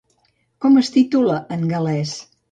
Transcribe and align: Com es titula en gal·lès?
Com 0.65 0.79
es 0.81 0.89
titula 0.95 1.35
en 1.57 1.67
gal·lès? 1.73 2.15